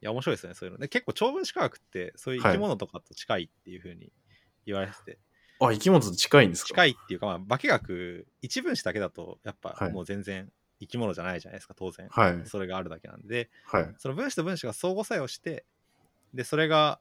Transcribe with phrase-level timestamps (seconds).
[0.00, 0.78] や、面白いですね、そういうの。
[0.78, 4.12] で、結構長分子科学って、そういう生き物とかと近いっていうふうに
[4.66, 5.18] 言われてて、
[5.60, 6.68] あ、生き物と近いんですか？
[6.68, 10.50] 近いっていうか、まあ、化学、一分子だけだと、やっぱはいもう全然
[10.80, 12.08] 生き物じゃないじゃないですか、当然。
[12.08, 12.46] はい。
[12.46, 13.94] それがあるだけなんで、はい。
[13.98, 15.66] その分子と分子が相互作用して、
[16.32, 17.00] で、それが、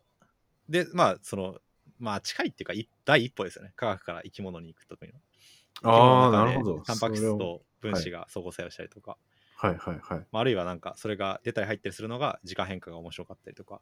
[0.68, 1.60] で、まあ、その、
[2.00, 3.74] まあ、近いっていうか、い第一歩ですよね。
[3.76, 5.14] 科学から生き物に行くときの。
[5.84, 6.82] ああ、なるほど。
[6.82, 9.18] タンパク質と分子が相互作用したりとか、は
[9.68, 10.28] いはいはい。
[10.32, 13.82] まあ、あるいはなんか、それが出たり入ったりするのが、時間変化が面白かったりとか。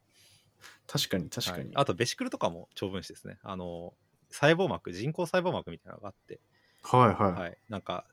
[0.87, 1.65] 確かに確かに。
[1.65, 3.37] はいあと、ベシクルとかも超分子ですね。
[3.43, 3.93] あの、
[4.29, 6.39] 細胞膜、人工細胞膜みたいなのがあって、
[6.81, 7.31] はいはい。
[7.33, 7.57] はい。
[7.69, 8.05] なんか、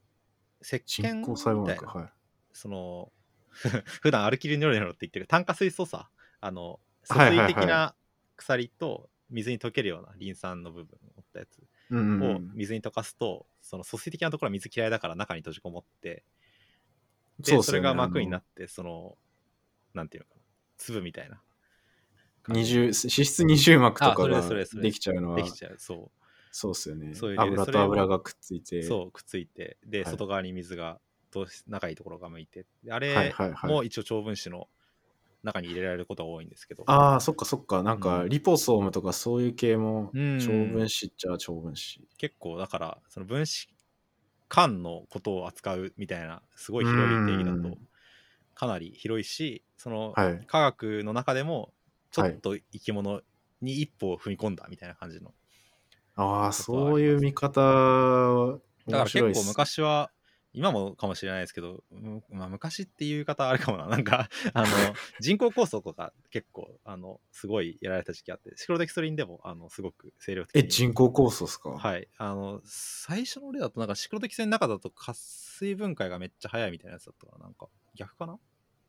[0.63, 1.87] 石鹸人工細胞みたい膜。
[1.87, 2.13] な、はい。
[2.53, 3.13] その、
[4.03, 6.11] 普段アルキルニョロニョロって言ってる炭化水素さ、
[6.41, 7.95] あの、疎はいはいはい水的な
[8.37, 12.51] 鎖と水に溶けるようなリン酸の部分を持ったやつうんうんうをん。
[12.55, 16.25] 水に溶かすと、その疎水的なところは水嫌いだから中に閉じこもって、
[17.41, 19.19] でねそれが膜になあって、その、
[19.95, 20.43] なんていうのかな、
[20.79, 21.43] 粒みたいな。
[22.49, 25.39] の二重脂質二重膜とかができちゃうのは。
[25.39, 25.77] できちゃう。
[25.79, 26.13] そ
[26.51, 27.15] そうっすよね。
[27.17, 28.81] そう油と油がくっついて。
[28.81, 28.85] う。
[28.87, 30.13] そう、くっついて、で、はい。
[30.13, 31.01] 外側に水が、
[31.33, 34.69] ど仲いいところが向いて、であはいれも一応長分子の
[35.43, 37.83] 中に入れられることが多いんですけど、ああそっかそっか。
[37.83, 38.01] なんうん。
[38.01, 40.21] かリポソームとかそういう系もうん。
[40.37, 43.74] 長分子っちゃ長分子結構だからその分子
[44.55, 47.89] 間のことを扱うみたいなすごい広い定義だとうん。
[48.55, 50.49] かなり広いしそのはい。
[50.49, 51.75] 科学の中でも
[52.11, 53.23] ちょっと生き物
[53.61, 55.35] に一歩踏み込んだみたいな感じの。
[56.17, 60.11] ああそういう見方はだから結構昔は
[60.55, 64.67] 今もかもしれないですけど、うんまあ、昔っていう言い方あるかもな なんかあの
[65.21, 71.71] 人工酵素とか結構あのすごいやられた時期あってシクロデキストリンでもあのすごく精力的えに人工酵素っすか？
[71.71, 72.09] はい。
[72.17, 75.21] あの、最初の例だと、なんかシクロデキセの中だと活
[75.59, 77.45] 性分解がめっちゃ早いみたいなやつだったかな。
[77.45, 78.39] なんか、逆かな？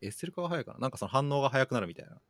[0.02, 0.80] エステル化が早いかな？
[0.80, 2.22] なんかその反応が早くなるみたいな。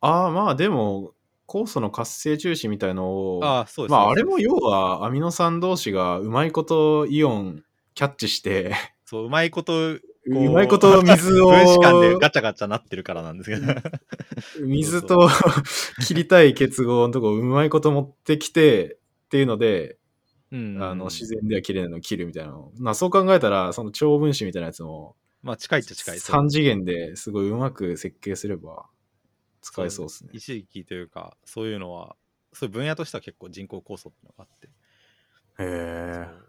[0.00, 1.14] ああまあでも
[1.46, 3.92] 酵素の活性中心みたいのをああ、そうです。
[3.92, 7.64] まああれも要はアミノ酸同士がうまいことイオン
[7.96, 8.74] キャッチして
[9.04, 13.72] そう、うまいこと、うまいこと 水を分子間でガチャガチャなってるからなんですけど。
[14.64, 15.28] 水と
[16.06, 18.94] 切りたい結合のとこうまいこと持ってきて
[19.26, 19.98] っていうので、
[20.52, 20.82] うん。
[20.82, 26.18] あの自然では切れないのを切るみたいなのまあそう考えたらその超分子みたいなやつもまあ、近いっちゃ近い。
[26.18, 28.86] そう3次元ですごいうまく設計すれば
[29.62, 30.30] 使えそうですね。
[30.32, 32.16] 一時期というか、そういうのは、
[32.52, 34.66] そういう分野としては結構人工酵素っていうのがあって。
[34.66, 34.70] へ
[35.58, 36.45] え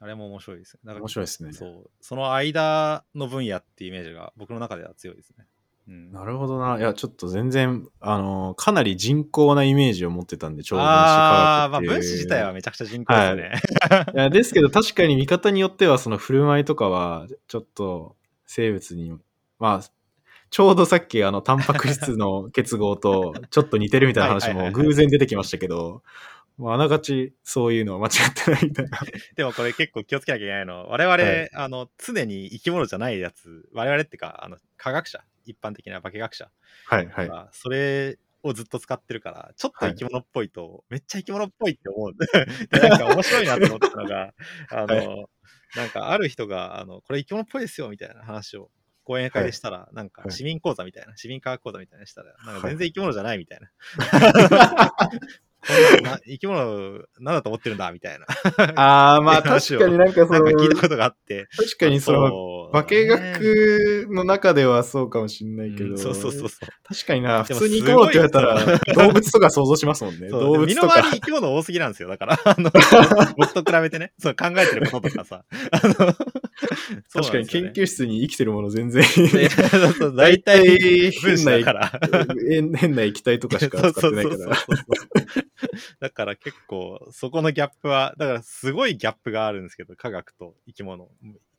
[0.00, 0.80] あれも面白いですね。
[0.84, 1.52] だから面白いですね。
[1.52, 1.90] そう。
[2.00, 5.46] その間の分野っていうイメージが僕の中では強いですね。
[5.88, 6.78] うん、なるほどな。
[6.78, 12.00] いや、ちょっと全然、あの、かなり人工なイメージを持ってたんで、超分子ああ、まあ科学っていう。
[12.00, 13.52] 分子自体はめちゃくちゃ人工ですよね。
[14.14, 18.16] いやですけど、確かに見方によっては、その振る舞いとかは、ちょっと
[18.46, 19.18] 生物に、
[19.58, 19.90] まあ、
[20.50, 26.02] ちょうどさっき、あの、タンパク質の結合とちょっと似てるみたいな話もはいはいはいはい偶然出てきましたけど、
[26.60, 28.98] まあ、あながちそういうのは間違ってないみたいな。
[29.34, 30.86] でもこれ結構気をつけなきゃいけないの。
[30.86, 31.50] は、我々、はい。
[31.54, 36.50] あの、常に生き物じゃないやつ、我々ってか、あの、科学者、一般的な化学者。
[36.86, 37.28] はい、はい。
[37.28, 42.12] が、それをずっと使ってるから、ちょっと生き物っぽいと、めっちゃ生き物っぽいって思う。
[42.70, 44.34] でなんか面白いなと思ったのが、
[44.70, 45.28] あの、は
[45.76, 48.70] なんかある人が、あの、これ生き物っぽいですよ、みたいな話を、
[49.04, 50.32] 講演会でしたら、なんかはい。
[50.32, 52.60] 市民講座みたいな、市民科学講座みたいなのしたら、なんかはい。
[52.70, 53.70] 全然生き物じゃないみたいな。
[56.26, 58.26] 生き物なんだと思ってるんだみたいな。
[58.76, 61.48] ああ、まあ確かになんかそのなんか、聞いたことがあって。
[61.56, 62.72] 確かにその、う。
[62.72, 66.68] 化学の中ではそうかもしんないけど、うんそうそうそうそう。
[66.84, 70.28] 確かにな、普通に生き物って言われたすら、 動物とか想像しますもんね。
[70.28, 70.66] 動物とか。
[70.66, 71.08] 身の回り。
[71.10, 72.40] に生き物多すぎなんですよだから。
[72.44, 72.70] あの
[73.36, 74.12] 僕と比べてね。
[74.18, 75.44] そう考えてることとかさ。
[77.12, 79.04] 確かに研究室に生きてるもの全然、
[80.14, 81.44] 大体変
[82.72, 84.56] な変な液体とかしか使ってないから。
[86.00, 91.08] だから結構そこのギャップはだからすごいギャップがあるんですけど科学と生き物。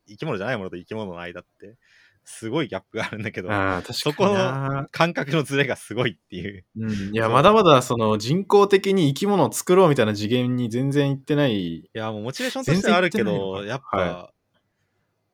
[0.08, 1.76] 生き物じゃないものと生き物の間って。
[2.24, 4.82] すごいギャップがあるんだけどああ、確そこかにな。
[4.82, 4.88] の。
[4.90, 6.64] 感覚のズレがすごいっていう。
[6.76, 11.78] うん、いや、まだまだその人工的に生き物を作ろうみたいな次元に全然いってない。
[11.78, 14.32] いやもうモチベーションとしてはあるけどやっぱ、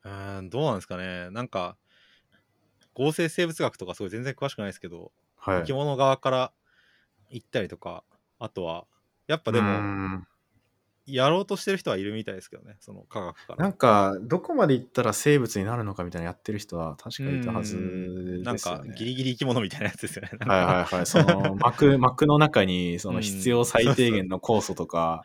[0.04, 1.30] うーんどうなんですかね。
[1.30, 1.76] なんか
[2.94, 5.60] 合成生物学とかすごい全然詳しくないですけど、はい。
[5.60, 6.52] 生き物側から
[7.28, 8.02] 行ったりとか
[8.38, 8.86] あとは
[9.26, 10.26] やっぱでうもん
[11.06, 17.76] やろうとしてる人はいるみたいですけどねその科学からなんか、どこまで行ったら生物になるのかみたいなやってる人は確かいたはず
[18.52, 18.82] ですよね。
[18.82, 20.30] なんかギリギリ生き物みたいなやつですよね。
[20.38, 21.06] はいはいはい。
[21.06, 25.22] その膜、 膜の中にその必要最低限の酵素とか。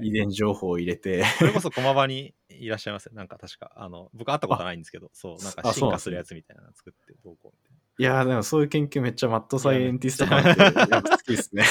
[0.00, 3.12] 遺伝情報を入れて、それこそ駒場にいらっしゃいますよ。
[3.14, 7.67] なんか確か、あの、僕会ったことないんですけど、そう、なんか進化するやつみたいなの作ってどうこうみたいな。
[7.98, 11.64] いやーでもそういう研究めっちゃマッドサイエンティスト感あって、やっぱ好きですね。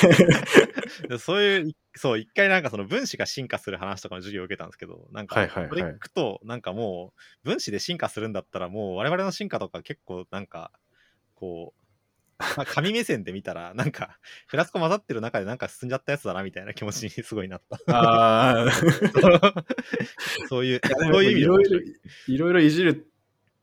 [1.08, 7.14] でそういう、そう、一回なんかその分子が進化する話とかの授業を受けたんですけど、なんか、これ聞くと、なんかも
[7.44, 10.72] う、分子で進化するんだったら、もう我々の進化とか結構なんか、
[11.34, 11.88] こう、
[12.40, 17.80] まあ、紙目線で見たら、なんか、フラスコ混ざってる中でなんか進んじゃったやつだなみたいな気持ちにすごいなった。
[17.96, 18.72] ああ、
[20.50, 20.80] そういう、い
[21.12, 21.94] そういう意味で面白ろいろ
[22.28, 23.12] いろいろいじる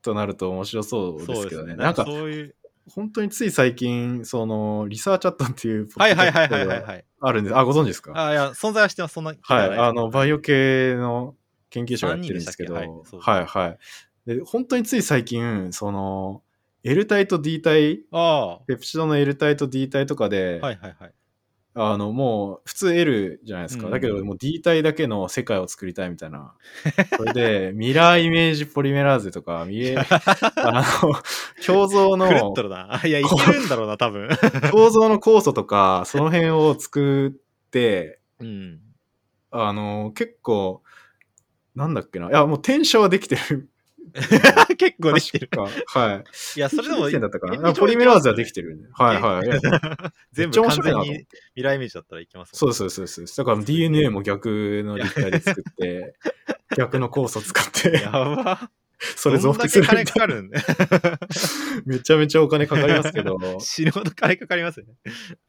[0.04, 1.74] となると面白そうですけどね。
[1.74, 2.54] なんかそういう、
[2.94, 7.04] 本当につい最近、そのリサーチャットっていうポはいはいはいッドキャス。
[7.20, 7.56] あるんです。
[7.56, 8.12] あ、ご存知ですか？
[8.14, 9.34] あ、いや、存在はしてます、そんな。
[9.40, 9.78] はい。
[9.78, 11.34] あの、バイオ系の
[11.70, 12.80] 研究者がやってるんですけど、け？
[13.16, 13.78] ははいいはい。
[14.36, 16.42] で、本当につい最近、その、
[16.82, 21.14] L 体と D 体、あペプチドの L 体と D 体とかで、あ、はいはいはい。
[21.76, 23.86] あの、もう、普通 L じゃないですか。
[23.86, 26.54] うんだけど、もう D 体だけの世界を作りたいみたいな。
[27.16, 29.96] それで、ミラーイメージポリメラーゼとか、見え、
[30.56, 31.12] あの、
[31.66, 33.00] 共造の狂るな。
[33.04, 34.28] いや、いけるんだろうな、多分。
[34.70, 38.80] 共造の酵素とか、その辺を作って、うん。
[39.50, 40.82] あの、結構、
[41.74, 42.28] なんだっけな。
[42.28, 43.68] いや、もう転写はできてる。
[44.76, 45.48] 結構できてる。
[45.86, 46.24] はい。
[46.56, 47.72] いや、それでも、点だったか現な。
[47.72, 48.88] 状ポリメラーゼはできてるんで。
[48.92, 49.60] はいはい。
[50.32, 53.36] 全部完全に未来イメージだったらいけますそうそうそうです。
[53.36, 56.14] だから DNA も逆の立体で作って、
[56.76, 58.70] 逆の酵素使って、やば。
[59.16, 59.86] それ増幅すける。
[59.86, 60.50] 金かかるん
[61.84, 64.94] めちゃめちゃお金かかりますけど、死ぬほど金かかりますよね。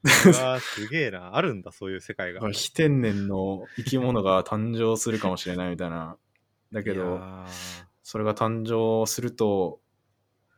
[0.03, 1.35] うわーすげえな。
[1.35, 2.51] あるんだ、そういう世界が。
[2.51, 6.17] 非天然の生き物が誕生するかもしれないみたいな。
[6.73, 7.45] だけど、ー
[8.05, 9.81] それが誕生すると、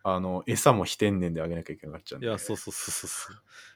[0.03, 2.27] あの、餌も非天然であげなきゃいけなくなっちゃうんで。
[2.27, 3.33] いや、そうそうそうそうそ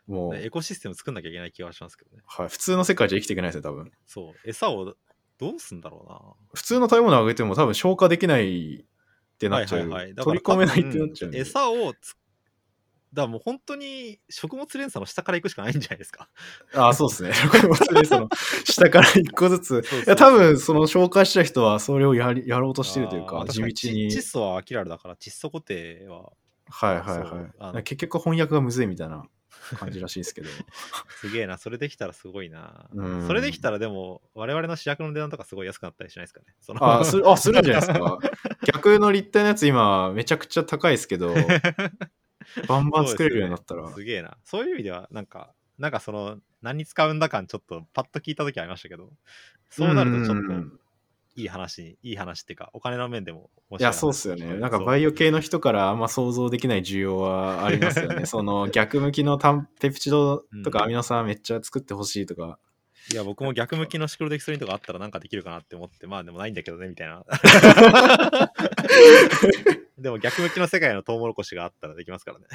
[0.10, 0.12] う。
[0.12, 2.22] もう、エコシステム作んなきゃいけない気はしますけどね。
[2.26, 3.94] はい、普通の世界じゃ生きていけないですよ、多分。
[4.06, 4.50] そう。
[4.50, 4.94] 餌を
[5.38, 9.60] どうすんだろ普通の食べ物あげても多分消化できないってうな。
[9.60, 9.80] なっちゃう。
[9.80, 10.16] はいはいはい。
[10.16, 11.40] だ取り込めないってなっちゃうんうんで。
[11.40, 12.18] 餌をつ、
[13.14, 16.30] だからもう本当に食物連鎖の下から行くしかないんじゃないですか。
[16.74, 17.34] ああ、そうですね。
[17.50, 17.76] これも
[18.06, 18.30] その
[18.66, 19.84] 下から一個ずつ。
[20.06, 23.74] いや、多分その紹介した人はそれをやりやろうとしてるというか、地道に。
[23.74, 26.32] 窒素はアキラルだから、窒素固定は
[26.72, 27.84] はいはいはい。
[27.84, 29.26] 結局翻訳がむずいみたいな
[29.78, 30.48] 感じらしいですけど。
[31.20, 31.58] すげえな。
[31.58, 33.28] それできたらすごいなうん。
[33.28, 36.46] それできたらでも、我々の主役の値段とかすごい安くなったりしないですかね。
[36.62, 38.20] そのあするあ、するんじゃないですか。
[38.66, 41.34] 逆の立体のやつ今めちゃくちゃ高いですけど、
[42.68, 43.90] バンバン作れるようになったら。
[43.94, 44.38] すげえな。
[44.44, 49.10] そういう意味では、なんか、なんかその、何に使うんだ感ちょっとパッと聞いた時ありましたけど、
[49.70, 50.80] そうなるとちょっとん
[51.36, 54.56] いい話に、いい話っていうか、お金の面でも面いや、そうっすよね。
[54.56, 58.26] なんかイバイオ系の人からあんま想像できない需要はありますよね。
[58.28, 62.60] その逆向きのタンペプチドとかアミノ酸めっちゃ作ってほしいとか。
[63.10, 67.24] いや、僕も逆向きのシクロデキストリンとかあったらなんかできるかなって思って、まあでもないんだけどね、みたいな。
[69.98, 72.46] でも逆向きの世界のトウモロコシがあったらできますからね。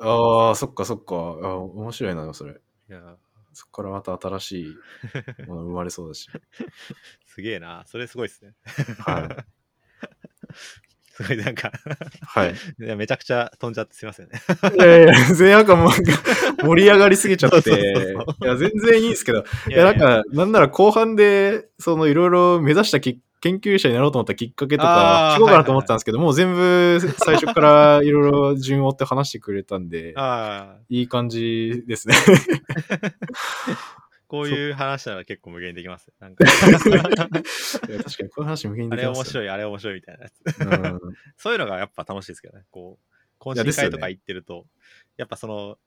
[0.00, 1.14] ああ、そっかそっか。
[1.14, 2.52] あ面白いな、それ。
[2.52, 3.16] いや、
[3.52, 6.28] そこからまた新しいもの生まれそうだし。
[7.26, 7.84] すげえな。
[7.86, 8.54] それすごいっすね。
[8.98, 9.28] はい。
[11.14, 11.70] すごいなんか
[12.26, 12.54] はい。
[12.80, 14.42] いや、めちゃくちゃ飛んじゃってすいませんね。
[14.76, 15.90] いやいや、全然なんかもう
[16.66, 17.70] 盛り上がりすぎちゃって。
[17.70, 19.44] いや、全然いいんですけど。
[19.68, 30.14] いいや、なんか、なんなら後半で、そのいろいろ目指したき研究者になろうと思ったきっかけとか聞こうかなと思ったんですけど、もう全部最初からいろいろ順を追って話してくれたんで、
[30.88, 32.14] いい感じですね。
[34.34, 36.12] こういう話なら結構無限にできます。
[36.18, 36.44] なんか。
[36.44, 36.98] いや確か
[38.24, 38.28] に。
[38.30, 40.42] こういう話無限にあできますよ、れ面白い、あれ面白いみたいなやつ。
[40.60, 40.64] う
[41.10, 42.64] んそういうのがやっぱ楽しいですけどね。
[42.70, 44.66] こう、懇親会とか行ってると、
[45.16, 45.78] やっぱその、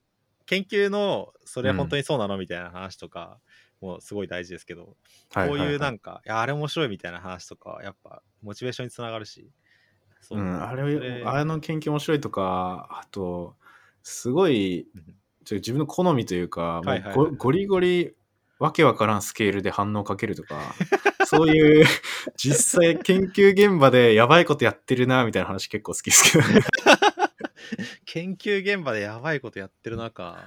[0.46, 3.38] 研究の、それ本当にそうなのみたいな話とか、
[3.80, 4.96] もすごい大事ですけど、
[5.32, 9.50] こういうなんか、いや、あれ面白いみたいな話とかは、やっぱ、モチベーションにつながるし、
[10.20, 10.38] そう。
[10.38, 13.56] うん、あそれ、れあれの研究面白いとか、あと、
[14.02, 15.14] すごいうん、
[15.44, 18.14] ちょ自分の好みというか、もうはいはいはいゴゴリゴリ、
[18.58, 20.74] わけわからんスケールで反応かけるとか、
[21.26, 21.86] そういう、
[22.36, 26.60] 実際研究現場でやばいことやってるな、みたいな話結構好きですけどね。
[28.06, 30.42] 研究現場でやばいことやってる中、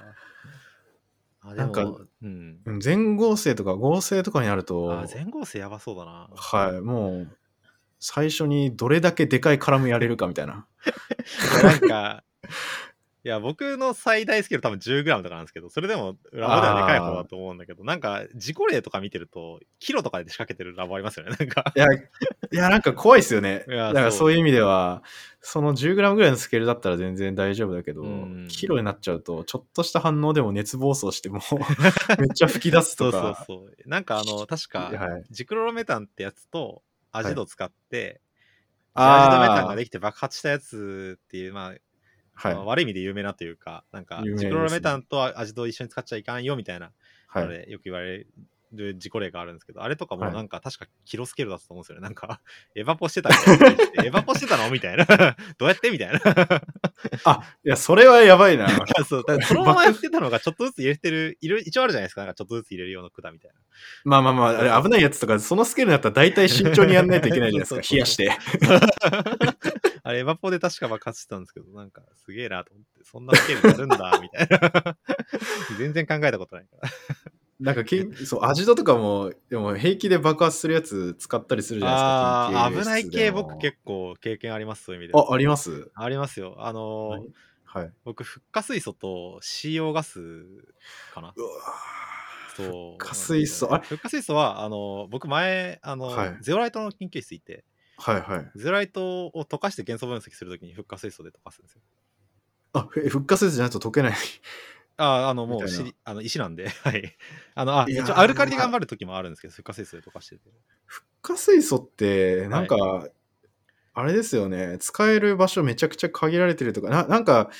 [1.44, 1.82] あ、なんか
[2.22, 2.58] うん。
[2.64, 6.28] うん全合成とか合成とかになるとあ、、全合成やばそうだな。
[6.34, 7.36] はい、もう、
[7.98, 10.66] 最初にどれだけでかいカラムやれるかみたいな。
[11.62, 12.24] なんか、
[13.24, 21.30] いや、僕の最大スケール多分 10g とかなんですけど、それでもラボではでかい方だと思うんだけど、なんか、自己例とか見てると、キロとかで仕掛けてるラボありますよね。
[21.38, 22.00] なんか、いや、い
[22.50, 23.64] や、なんか怖いですよね。
[23.68, 25.04] だからそうそういう意味では、
[25.40, 31.40] その 10g ぐらいのスケールだったら全然大丈夫だけど、うんキロになっちゃうと、ちょっとした反応でも熱暴走しても
[32.18, 33.44] めっちゃ吹き出すそうそうとか。
[33.46, 33.88] そう。
[33.88, 38.20] なんかあの、確か、はい、ジクロロメタンってやつとアジド使って、
[38.94, 41.74] あーアジドメタンができて爆発したやつっていう、まあ、
[42.42, 42.64] はいまあ。
[42.64, 46.92] 悪い意味で有名なというか、なんか、ジクロロメタンとアジトを一緒に使っちゃいかんよみたいな、
[47.28, 47.46] はいあ。
[47.46, 48.26] れよく言われ
[48.72, 52.02] る事故例があるんですけど、あれとかもはいなんか確かキロスケールだったと思うんですよね。
[52.02, 52.40] なんか、
[52.74, 53.82] エヴァポしてたみたいな。
[54.04, 55.04] エヴァポしてたのみたいな。
[55.58, 56.20] どうやってみたいな。
[57.24, 58.68] あ、いや、それはやばいな。
[59.06, 62.22] そう、そのままやってたのがちょっとずつ入れてる、いる一応あるじゃないですか。
[62.22, 63.60] なんかちょっとずつ入れるような管みたいな。
[64.04, 67.94] まあまあまあ、あれ危ないやつとか、そのスケールだったら大体慎重にやんないといけないじゃないですか。
[67.94, 68.32] 冷やして。
[70.12, 74.98] あれ、エヴァポで確か爆発してたんですけど、なんかすげえなと思って、そんなスケールやるんだ、みたいな。
[75.78, 76.88] 全然考えたことないから。
[77.60, 82.80] なんかけん、そう、アジトとかも、でも平気で爆発するやつ使ったりするじゃないですか。
[82.82, 85.18] 危ない系僕結構経験あります、そういう意味で。
[85.18, 86.56] あ、ありますありますよ。
[86.58, 87.22] あのーはい
[87.64, 87.92] はい。
[88.04, 90.44] 僕、フッ化水素と CO ガス
[91.14, 91.32] かな。
[91.34, 91.48] うわ
[92.54, 92.66] そう。
[92.66, 97.64] フッ化水素あれフッ化水素は、あのー僕前、あのーはいゼオライトの研究室行って、
[98.02, 98.50] はいはい。
[98.56, 101.80] ゼオライトを溶かして元素分析するときにフッ化水素で溶かすんですよ。
[102.72, 104.14] あ、え復活じゃないと溶けない。
[104.96, 105.62] ああの、もう
[106.04, 107.16] あの石なんで、 はい。
[107.54, 110.50] あの、あ、一応アルカリで頑張るときもあるんですけど、フッ化水素で溶かしてて。
[110.86, 112.76] 復活水素って、なんか、
[113.94, 117.50] あれですよね、使える場所めちゃくちゃ限られてるとか、ななんか、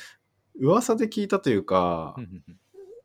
[0.58, 2.16] 噂で聞いたというか、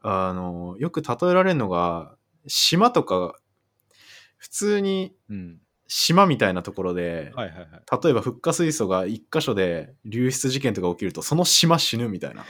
[0.02, 2.18] あの、よく例えられるのが、
[2.48, 3.40] 島とか、
[4.38, 5.60] 普通にうん。
[5.88, 7.70] 島みたいなところで、はいはいはい。
[8.04, 12.46] 例えばフッ化水素が一箇所で流出事件とか起きると、その島死ぬみたいな。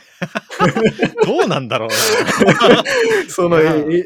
[1.25, 1.95] どうなんだろうな。
[3.29, 3.97] その、いやえ、え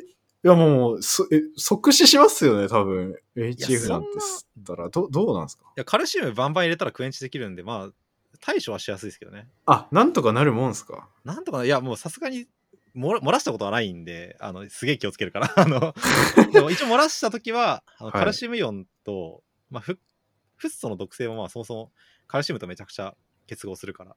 [0.44, 3.16] いやもう、そえ即死しますよね、多分。
[3.36, 4.90] HF ななんて吸ったら。
[4.90, 5.66] どどうなんですか？
[5.66, 7.90] いや、カルシウムバンバン入れたらクエンチできるんで、まあ、
[8.40, 9.48] 対処はしやすいですけどね。
[9.68, 11.08] あ、なんとかなるもんですか？
[11.24, 12.48] なんとかな、いや、もうさすがに
[12.96, 15.54] 漏ら漏らしたことはないんで、あの、すげえ気をつけるから。
[15.58, 15.94] あの、
[16.72, 19.98] 一応漏らしたときは、あのはいカルシウムイオンと、まあフッ、
[20.58, 21.92] フッ素の毒性もまあそもそも
[22.28, 23.16] カルシウムとめちゃくちゃ
[23.48, 24.16] 結合するから、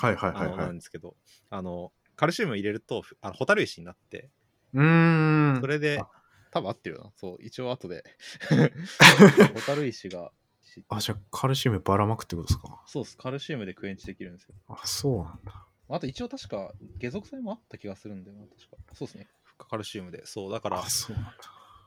[0.00, 0.76] はいはいはいはないん。
[0.76, 1.16] ですけど、
[1.50, 4.30] あの、カルシウム入れると、ふあのホタル石になって、
[4.74, 5.60] うーん。
[5.60, 6.08] それであ、
[6.50, 7.12] 多分合ってるよな。
[7.16, 8.04] そう、一応後で。
[9.54, 12.82] ホタル石が、しあ、じゃあカルシウムばらまくってことですか？
[12.86, 14.54] そうっす、カルシウムでクエンチできるんですよ。
[14.68, 15.65] あ、そうなんだ。
[15.88, 18.76] あと一応確か、下属性もあった気がするんでな、確か。
[18.94, 19.28] そうですね。
[19.58, 20.26] カルシウムで。
[20.26, 21.12] そう、だからあ、、そ。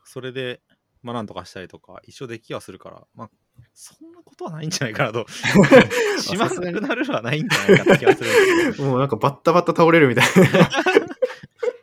[0.03, 0.61] それで、
[1.03, 3.29] まあなんとかしたりとか、一応できはするから、まあ、
[3.73, 5.25] そんなことはないんじゃないかなと。
[6.19, 8.83] しまなくなるはないんじゃないかって気がする。
[8.83, 10.59] もうなんかバッタバッタ倒れるみたいな。
[10.59, 10.61] い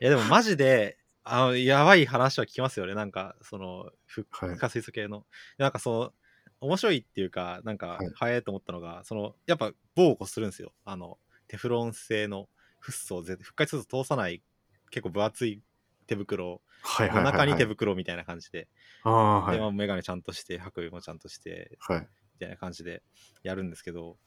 [0.00, 2.94] やでもマジで、あの、やばい話は聞きますよね。
[2.94, 5.26] なんか、その、フはいッ化水素系の。
[5.58, 6.12] なんかその、
[6.60, 10.72] 面白いっていうか、なんかはい、早いと思ったのが、その、やっぱ、防護するんですよ。
[10.84, 12.48] あの、テフロン製の
[12.78, 14.42] フッ素を絶フッ化水素通さない、
[14.90, 15.62] 結構分厚い
[16.06, 16.60] 手袋。
[16.98, 18.68] の中に手袋みたいな感じで、
[19.02, 19.60] ああ、はいで、。
[19.60, 22.00] まあ、メガネちゃんとして、白衣もちゃんとして、はい。
[22.00, 23.02] みたいな感じで
[23.42, 24.18] やるんですけど、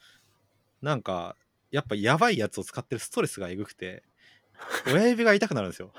[0.82, 1.36] なんか、
[1.72, 4.04] やっぱやばいやつを使ってるストレスがえぐくて、
[4.88, 5.94] 親指が痛くなるんですよ。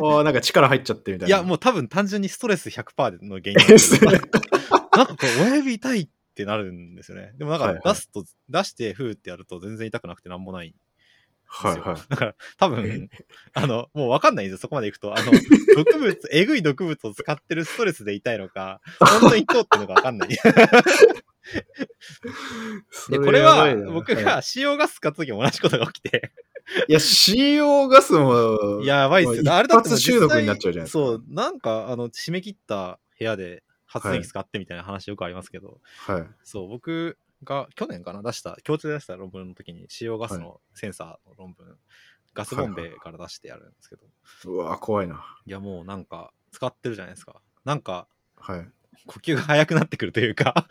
[0.00, 1.36] ああ、なんか力入っちゃってみたいな。
[1.36, 7.32] いや、もう多分単純にストレス100%の原因なんですなんかこう、親指痛いってなるんですよね。
[7.36, 10.74] でもなんはいはいか出すと、出してフーってやると全然痛くなくてなんもない。
[11.54, 11.96] はいはい。
[12.08, 13.10] だから多分、
[13.52, 15.12] あの、もうわかんないんですよ、そこまでいくと。
[15.16, 15.30] あの、
[15.76, 20.28] 毒物、えぐい毒物を使ってるストレスで痛いのか、本当に痛ってるのかわかんない。
[23.10, 26.32] で、これは僕はいが CO ガス使った時も同じことが起きて、
[26.88, 29.42] いや、CO ガスも、やばいっすよ。
[29.44, 36.26] まああれだって中毒になっちゃうじゃないですかそう、なんか、あの、締め切った部屋で発電機使ってみたいな話よくありますけど、はい。
[36.42, 41.76] そう、僕が去年かな、出した、共通で出した論文の時に CO ガスのセンサーの論文、
[42.32, 44.02] ガスボンベから出してやるんですけど、
[44.46, 45.24] うわ、怖いな。
[45.44, 47.40] いや、もうなんか、使ってるじゃないですか。
[47.64, 48.66] なんか、はい。
[49.06, 50.66] 呼吸が速くなってくるというか、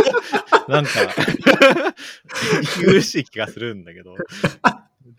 [0.68, 0.90] なんか、
[2.62, 4.16] 息苦しい気がするんだけど、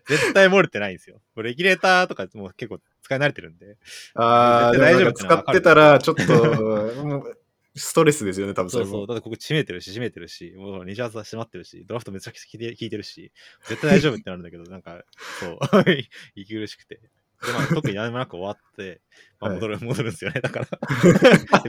[0.06, 1.20] 絶対漏れてないんですよ。
[1.36, 3.76] レギュレーターとかもう結構使い慣れてるんで。
[4.14, 7.36] ああ、大丈夫使ってたら、ちょっと、
[7.76, 8.78] ストレスですよね、多分そ。
[8.78, 9.06] そうそう。
[9.06, 13.32] だってここ閉めてるし、閉めてるし、もう二重は閉まってるし、ドラフトめちゃくちゃ効いて効いてるし、
[13.68, 15.04] 絶対大丈夫ってなるんだけど、 なんか、
[15.38, 15.58] そう、
[16.34, 16.96] 息苦しくて。
[16.96, 19.02] で、まあ、特に何もなく終わって、
[19.38, 20.40] まあ、はい戻る、戻るんですよね。
[20.40, 20.68] だから。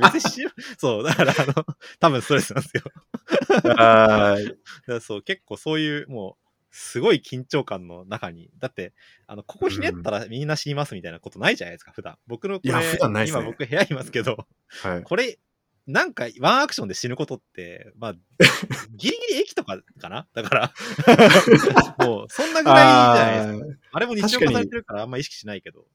[0.12, 1.54] 別にしよそう、だから、あの、
[2.00, 2.84] 多分ストレスなんですよ。
[3.78, 8.94] あーだからそう、結構そういう、もう、すごい緊張感の中に、だって、
[9.26, 12.18] あの、ここひねったらみんな死にますみたいなことないじゃないですか、普段。
[12.28, 14.48] 僕のこれ、いや普段ないっすね今僕部屋いますけど、
[14.84, 15.04] はい。
[15.04, 15.40] これ、
[15.88, 18.14] なんか、ワンアクションで死ぬことって、まあ、
[18.92, 20.28] ギリギリ駅とかかな？
[20.34, 20.74] だから、
[22.06, 22.78] もう、そんなぐらい
[23.16, 23.80] じゃないですか。
[23.94, 25.86] あれも日常化されてるからあんま意識しないけど、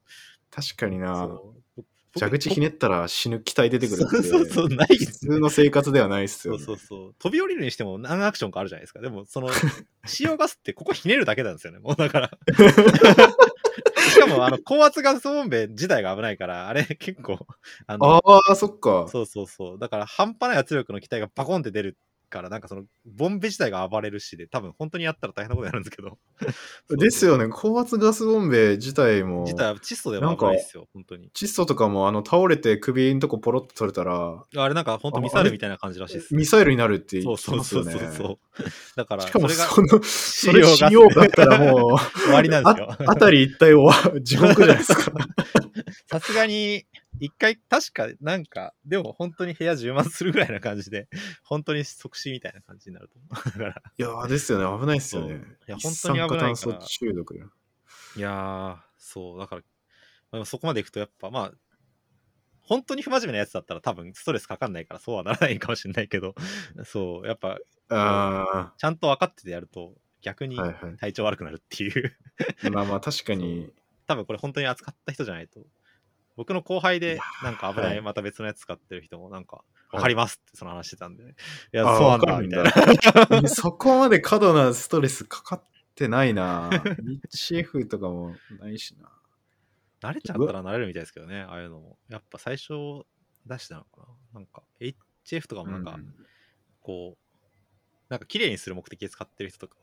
[0.51, 1.29] 確かにな。
[2.19, 6.65] 蛇口ひねったら死ぬ機体出てくるそうそうそう、ないで普すよ通の生活ではないっすよ、ね。
[6.65, 7.15] そうそうそう。
[7.19, 9.01] 飛び降りるにしても何アクションかあるじゃないですか。
[9.01, 9.49] でも、その、
[10.05, 11.79] 使用ガスってここひねるだけなんですよね。
[11.79, 12.31] もうだから。
[14.13, 17.39] しかも、あの、高圧ガスボンベ自体が危ないから、あれ結構、
[17.87, 19.07] あの、ああ、そっか。
[19.09, 19.79] そうそうそう。
[19.79, 21.97] だから、半端ない圧力の機体がバコンって出る
[22.33, 26.19] から、なんかその、ボンベ自体が暴れるしで、多分本当にやったら大変なことになるんですけど。
[26.99, 27.47] ですよね。
[27.49, 31.31] 高圧ガスボンベ自体も、自体は窒素でも危ないですよ、本当に。
[31.35, 36.35] 窒素とかもあの倒れて首のとこポロッと取れたら、あれなんか本当ミサイルみたいな感じらしいです。
[36.35, 38.17] ミサイルになるって言そういそうそうそうますよね。
[38.17, 38.39] そう。
[38.97, 42.97] だから、しかもその、それ使使用があったらもう、 終わりなんですよ。
[42.99, 45.13] あたり一体は地獄じゃないですか。
[46.09, 46.85] さすがに、
[47.23, 51.09] 一回、確か、なんか、でも本当に部屋充満するぐらいな感じで、
[51.45, 53.31] 本当に即死みたいな感じになると思う。
[53.47, 54.81] だから、いやーですよね。
[54.81, 55.37] 危ないですよね。
[55.69, 57.53] いや本当に危ないから一酸化炭素中毒よ。
[58.17, 59.63] いやー、そう、だから、
[60.33, 61.53] まあそこまでいくとやっぱ、まあ、
[62.59, 66.35] 本当に不真面目なやつだったら多分ストレスかかんないからそうはならないかもしれないけど、
[66.85, 70.57] そう、やっぱ、あちゃんと分かっててやると、逆に
[70.99, 72.17] 体調悪くなるっていう。
[72.65, 72.71] い。
[72.71, 73.73] まあまあ確かに、
[74.07, 75.65] 多分これ本当に扱った人じゃないと。
[76.37, 81.27] 僕の後輩でなんか危ない、はいまた別のやつ使ってる人も、なんか、はいわかりますってその話してたんで、い
[81.73, 82.65] や、そうなんだ、みたい
[83.43, 83.47] な。
[83.47, 85.63] そこまで過度なストレスかかっ
[85.95, 86.71] てないな
[87.31, 89.11] HF とかもないしな。
[90.01, 91.99] 慣れちゃったら慣れるみたいですけどね、ああいうのも。
[92.09, 92.73] やっぱ最初
[93.45, 94.01] 出したのか
[94.33, 96.15] ななんか、HF とかもなんか、うん
[96.81, 99.77] こう、なんか綺麗にする目的で使ってる人とか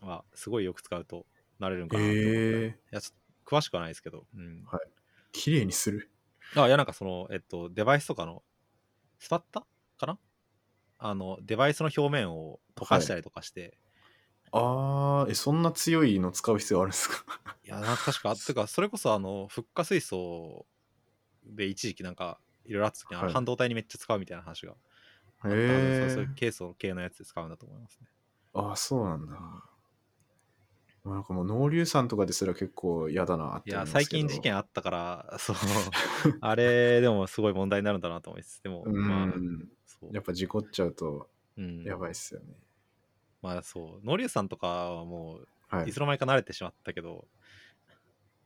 [0.00, 1.24] は、すごいよく使うと
[1.60, 2.20] 慣れるんかなと思って。
[2.20, 4.26] へえいや、ちょっと詳しくはないですけど。
[4.34, 4.64] うん。
[5.32, 6.10] 綺麗にする。
[6.56, 8.42] あ、いや、なんかその、えっと、デバイスとかの、
[9.18, 9.66] スパッタ？
[9.98, 10.20] かな？
[10.98, 13.78] あの、デバイスの表面を溶かしたりとかして、
[14.52, 17.24] あー、え、そんな強いの使う必要あるんですか？
[17.62, 20.66] い、や、なんか確か、てか、それこそあの、フッ化水素
[21.44, 24.76] で一時期なんか、いろいろあった時に、はい半導体にめっちゃ使うみたいな話が
[25.44, 25.48] へ
[25.92, 26.34] そうそういうえ。
[26.34, 28.08] ケースの系のやつで使うんだと思いますね。
[28.52, 29.69] あー、そうなんだ。
[31.04, 35.56] なんかもう農硫酸とかですら結構嫌だなって思いますけど最近事件あったから、そう、
[36.40, 38.62] あれでもすごい問題になるんだなと思います。
[38.62, 39.28] でも、うまあ、
[40.12, 42.46] やっぱ事故っちゃうとうん、やばいっすよね。
[43.42, 45.98] まあそう、農硫酸とかはもう、はいいつ。
[45.98, 47.28] の間にか慣れてしまったけど、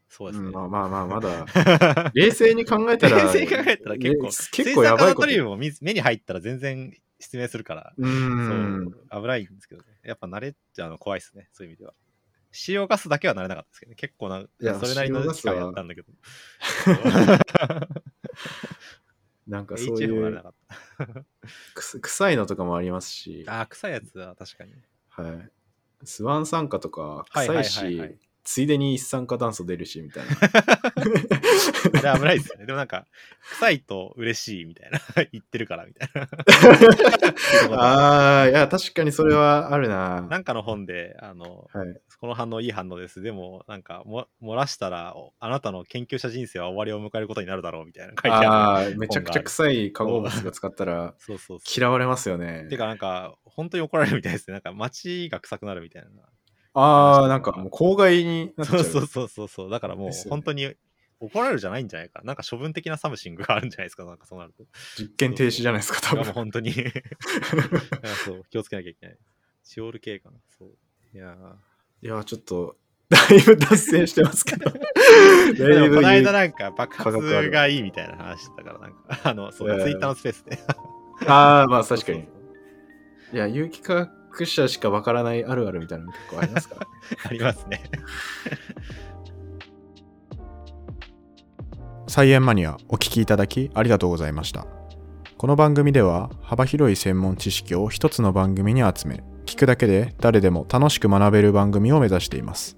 [0.08, 0.48] そうですね。
[0.48, 5.38] うんまあまあまあ、まだ、 冷静に考えたら、冷静に考えたら結構、ね結構やばいことトリ。
[5.38, 8.02] ウムも水目に入ったら全然失明するから、う。
[8.02, 9.88] そうん危ないんですけどね。
[10.02, 11.94] やっぱ慣れちゃうの怖いですね、そういう意味では。
[12.54, 13.96] 使用ガスだけは慣れなかったですけどね。
[13.96, 16.12] 結構な、やそれなりの期間やったんだけど。
[19.48, 20.42] なんかそういう
[22.00, 24.72] 臭いのとかもありますし、あー、臭いやつは確かに。
[25.10, 25.50] はい。
[26.04, 30.30] スワン酸化とかはいはい臭はいいはいし、ついでに一酸化炭素出るしみたいな。
[32.10, 32.66] あれ危ないですよね。
[32.66, 33.06] でもなんか、
[33.40, 35.00] 臭いと嬉しいみたいな。
[35.32, 36.28] 言ってるからみたいな。
[37.80, 40.20] ああ、いや、確かにそれはあるな。
[40.22, 43.22] なんかの本で、あの、はい、この反応いい反応です。
[43.22, 48.48] でも、なんかも、漏らしたら、おあなたの研究者人生は終わりを迎えることになるだろうみたいな書いてある。
[48.48, 51.74] ああ、めちゃくちゃ臭い化合物が使ったらそうそうそう。
[51.74, 52.76] 嫌われますよねて。
[52.76, 54.52] か、なんか、本当に怒られるみたいですね。
[54.52, 56.08] なんか、街が臭くなるみたいな。
[56.74, 58.84] ああ、なんかもう公害になっちゃ。
[58.84, 59.70] そううそうそうそうそう。
[59.70, 60.74] だからもう本当に
[61.20, 62.26] 怒られるじゃないんじゃないかな。
[62.26, 64.04] なんか処分的な something があるんじゃないですか。
[64.04, 64.64] なんかそうなると。
[64.64, 64.66] い
[64.98, 66.18] 実験停止じゃないですか、多分。
[66.18, 66.72] やもう本当に。
[68.24, 69.18] そう、気をつけなきゃいけない。
[69.62, 70.38] チオール系かな。
[70.58, 70.68] そう。
[71.14, 71.36] いや
[72.02, 72.76] いや、ちょっと、
[73.08, 74.70] だいぶ脱線してますけど。
[75.54, 80.58] いぶこの間なんか爆発がいいみたいな話してたから、なんか、あの、そう、ツイッターのスペースで。
[81.26, 82.28] ああ、まあ確かに
[83.32, 86.76] いや、有機化学者しかわからないあるあるみたいなの結構ありますか
[87.28, 87.82] ありますね。
[92.06, 94.66] 菜園マニアお聞きいただきありがとうございました。
[95.36, 102.76] この番組では幅広い専門知識を一つの番組に集め聞くだけで誰でも楽しく学べる番組を目指しています。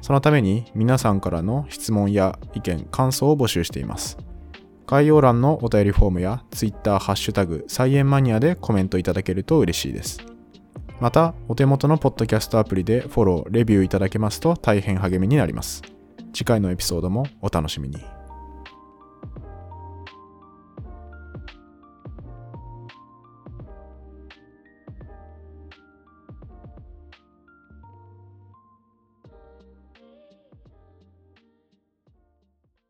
[0.00, 4.18] そのために皆さんからの質問や意見感想を募集しています。
[4.86, 10.18] 概要欄のお便りフォームや Twitter ハッシュタグ菜園マニアでコメントいただけると嬉しいです
[11.02, 15.82] またお手元のポッドキャストアプリでフォローレビューいただけますと大変励みになります。
[16.32, 18.21] 次回のエピソードもお楽しみに。